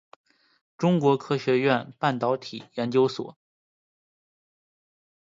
[0.79, 3.37] 中国科学院半导体研究所。